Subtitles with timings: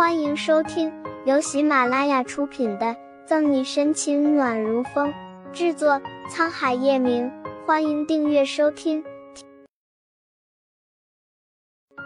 [0.00, 0.90] 欢迎收听
[1.26, 2.86] 由喜马拉雅出品的
[3.26, 5.12] 《赠你深情暖如风》，
[5.52, 7.30] 制作沧海夜明。
[7.66, 9.04] 欢迎订阅收听。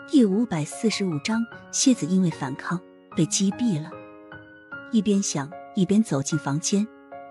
[0.08, 2.80] 第五百四十五章，蝎子因为反抗
[3.16, 3.88] 被击毙了。
[4.90, 6.84] 一边想，一边走进房间，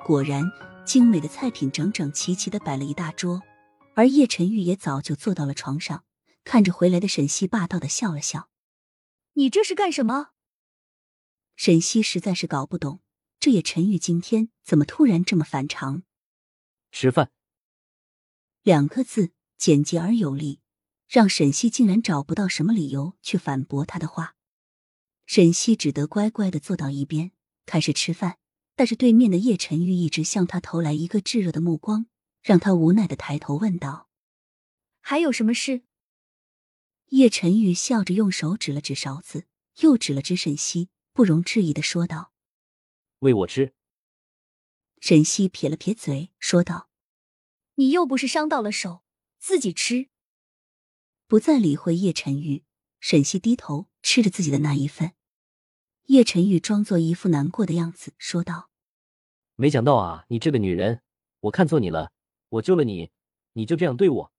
[0.06, 0.50] 果然
[0.86, 3.42] 精美的菜品整整齐齐的摆了一大桌，
[3.96, 6.06] 而叶晨玉也早就坐到了床上，
[6.46, 8.48] 看着回来的沈西，霸道的笑了笑
[9.36, 10.30] ：“你这是干什么？”
[11.56, 13.02] 沈西实在是搞不懂，
[13.40, 16.04] 这叶晨玉今天怎么突然这么反常。
[16.92, 17.32] 吃饭，
[18.62, 20.62] 两个字简洁而有力，
[21.08, 24.36] 让沈西竟然找不到什么理由去反驳他的话。
[25.26, 27.32] 沈西只得乖乖的坐到一边，
[27.66, 28.38] 开始吃饭。
[28.76, 32.08] 但是对面的叶晨玉一直向他投来一个炙热的目光，
[32.42, 34.10] 让他无奈的抬头问道
[35.00, 35.84] ：“还有什么事？”
[37.10, 39.46] 叶晨玉笑着用手指了指勺子，
[39.82, 40.90] 又指了指沈西。
[41.14, 42.34] 不容置疑的说道
[43.20, 43.76] ：“喂我吃。”
[45.00, 46.90] 沈西撇了撇嘴，说道
[47.76, 49.04] ：“你又不是伤到了手，
[49.38, 50.10] 自己吃。”
[51.28, 52.66] 不再理会叶晨玉，
[53.00, 55.14] 沈西低头吃着自己的那一份。
[56.06, 58.72] 叶晨玉装作一副难过的样子，说道
[59.56, 61.04] ：“没想到啊，你这个女人，
[61.42, 62.12] 我看错你了。
[62.50, 63.12] 我救了你，
[63.54, 64.34] 你就这样对我？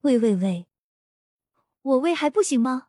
[0.00, 0.66] 喂喂喂，
[1.82, 2.88] 我喂还不行吗？”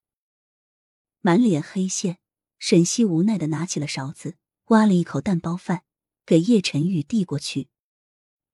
[1.20, 2.21] 满脸黑线。
[2.62, 4.36] 沈西无奈的拿起了勺子，
[4.68, 5.82] 挖了一口蛋包饭，
[6.28, 7.70] 给叶晨玉递过去。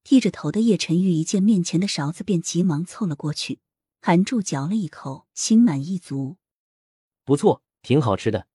[0.02, 3.60] 低着头的叶晨玉一见面前的勺子，便急忙凑了过去，
[4.00, 6.38] 含住嚼了一口，心满意足。
[7.26, 8.46] 不错，挺好吃的。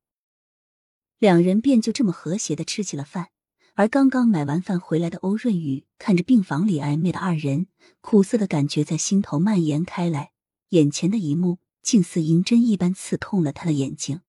[1.20, 3.30] 两人便就这么和谐的吃起了饭。
[3.76, 7.68] 而刚刚买完饭回来的欧润宇看着病房里暧昧的二人，
[8.02, 10.32] 苦涩的感觉在心头蔓延开来。
[10.70, 14.22] 眼前的一幕，竟似银针一般刺痛了他的眼睛。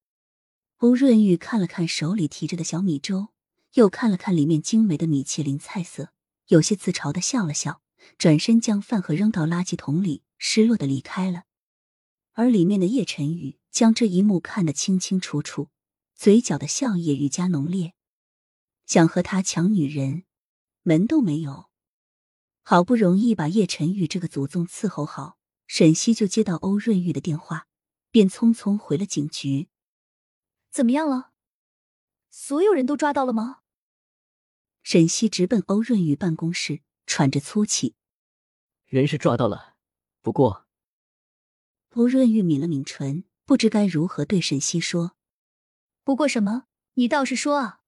[0.84, 3.28] 欧润玉看了看手里提着的小米粥，
[3.72, 6.12] 又看了看里面精美的米其林菜色，
[6.48, 7.80] 有些自嘲的笑了笑，
[8.18, 11.44] 转身将饭盒扔到垃圾桶里，失落的离开了。
[12.34, 15.70] 而里面的叶晨宇将这一幕看得清清楚楚，
[16.14, 17.94] 嘴角的笑意愈加浓烈，
[18.84, 20.24] 想和他抢女人，
[20.82, 21.70] 门都没有。
[22.62, 27.68] 好不容易把叶晨宇这个祖宗伺候好，沈西就接到欧润玉的电话，
[28.10, 29.68] 便匆匆回了警局。
[30.74, 31.30] 怎么样了？
[32.30, 33.60] 所有人都抓到了吗？
[34.82, 37.94] 沈西直奔欧润玉办公室，喘着粗气。
[38.86, 39.76] 人是抓到了，
[40.20, 40.66] 不过……
[41.90, 45.14] 欧润玉抿了抿唇，不知该如何对沈西说。
[46.02, 46.66] 不过什么？
[46.94, 47.82] 你倒是说啊！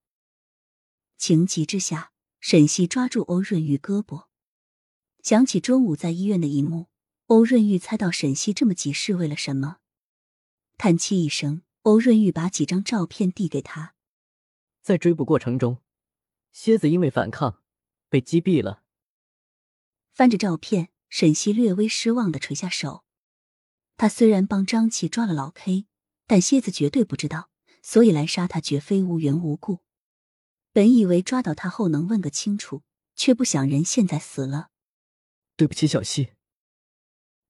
[1.16, 4.28] 情急之下，沈西抓住欧润玉胳膊，
[5.24, 6.86] 想起中午在医院的一幕，
[7.26, 9.78] 欧润玉猜到沈西这么急是为了什么，
[10.78, 11.62] 叹气一声。
[11.86, 13.94] 欧润玉把几张照片递给他，
[14.82, 15.80] 在追捕过程中，
[16.50, 17.62] 蝎子因为反抗
[18.08, 18.82] 被击毙了。
[20.12, 23.04] 翻着照片，沈西略微失望的垂下手。
[23.96, 25.86] 他虽然帮张琪抓了老 K，
[26.26, 27.50] 但蝎子绝对不知道，
[27.82, 29.78] 所以来杀他绝非无缘无故。
[30.72, 32.82] 本以为抓到他后能问个清楚，
[33.14, 34.70] 却不想人现在死了。
[35.54, 36.32] 对不起，小西。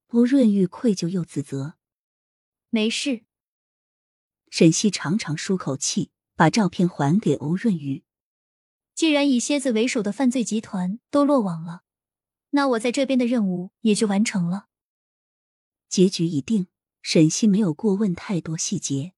[0.09, 1.79] 欧润玉愧疚又自责。
[2.69, 3.23] 没事。
[4.59, 8.05] 沈西长长舒口气，把照片还给欧润玉。
[8.95, 11.83] 既然以蝎子为首的犯罪集团都落网了，
[12.53, 14.69] 那我在这边的任务也就完成了。
[15.91, 16.69] 结局已定，
[17.03, 19.13] 沈西没有过问太多细节。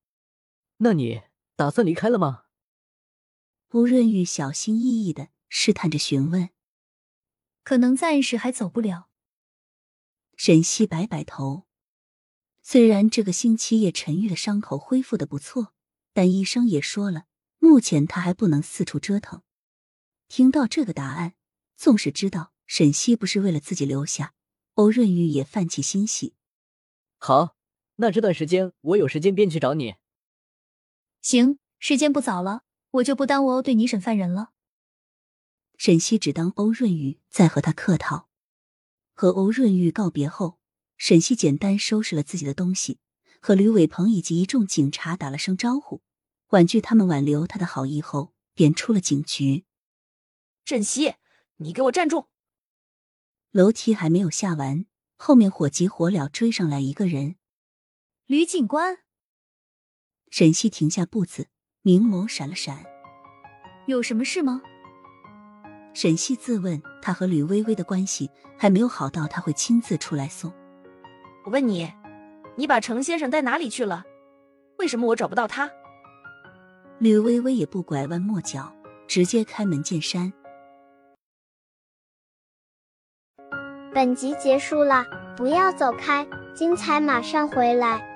[0.79, 1.23] 那你
[1.55, 2.47] 打算离开了吗？
[3.69, 6.51] 欧润玉小心翼翼的试探着询问。
[7.63, 9.09] 可能暂时还走不了。
[10.37, 11.68] 沈西摆摆头。
[12.71, 15.73] 虽然这个星期叶晨玉的伤口恢复的不错，
[16.13, 17.25] 但医生也说了，
[17.59, 19.41] 目前他还不能四处折腾。
[20.29, 21.33] 听到这个答案，
[21.79, 24.35] 纵使知道沈西不是为了自己留下，
[24.75, 26.35] 欧润玉也泛起欣喜。
[27.17, 27.57] 好，
[27.97, 29.95] 那这段时间我有时间便去找你。
[31.23, 34.51] 行，时间不早了，我就不耽误对你审犯人了。
[35.79, 38.29] 沈西只当欧润玉在和他客套。
[39.15, 40.58] 和欧润玉告别后。
[40.99, 42.99] 沈西简单收拾了自己的东西，
[43.41, 46.03] 和吕伟鹏以及一众警察打了声招呼，
[46.49, 49.65] 婉拒他们挽留他的好意后，便出了警局。
[50.65, 51.15] 沈西，
[51.59, 52.27] 你给我站住！
[53.53, 54.87] 楼梯还没有下完，
[55.17, 57.37] 后面火急火燎追上来一个人。
[58.27, 58.99] 吕警官。
[60.31, 61.49] 沈西停下步子，
[61.81, 62.85] 明眸闪了闪。
[63.87, 64.61] 有什么事吗？
[65.95, 68.29] 沈西自问，他和吕微微的关系
[68.59, 70.53] 还没有好到他会亲自出来送。
[71.49, 71.91] 我问你，
[72.57, 74.05] 你把程先生带哪里去了？
[74.77, 75.71] 为什么我找不到他？
[76.99, 78.71] 吕微微也不拐弯抹角，
[79.07, 80.31] 直接开门见山。
[83.95, 85.07] 本集结束了，
[85.39, 88.07] 不要走开，精彩马上回来。